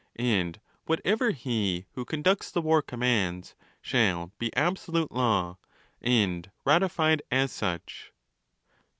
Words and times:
And 0.15 0.59
whatever 0.87 1.29
he 1.29 1.85
who 1.93 2.05
conducts 2.05 2.49
the 2.49 2.59
war 2.59 2.81
commands, 2.81 3.53
shall 3.83 4.31
be 4.39 4.51
absolute 4.55 5.11
law, 5.11 5.59
and 6.01 6.49
ratified 6.65 7.21
as 7.29 7.51
such. 7.51 8.11